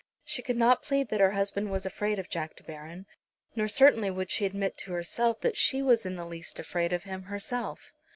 She 0.23 0.41
could 0.41 0.57
not 0.57 0.81
plead 0.81 1.09
that 1.09 1.19
her 1.19 1.33
husband 1.33 1.69
was 1.69 1.85
afraid 1.85 2.17
of 2.17 2.27
Jack 2.27 2.55
De 2.55 2.63
Baron. 2.63 3.05
Nor 3.55 3.67
certainly 3.67 4.09
would 4.09 4.31
she 4.31 4.47
admit 4.47 4.75
to 4.79 4.93
herself 4.93 5.41
that 5.41 5.55
she 5.55 5.83
was 5.83 6.07
in 6.07 6.15
the 6.15 6.25
least 6.25 6.57
afraid 6.57 6.91
of 6.91 7.03
him 7.03 7.25
herself. 7.25 7.93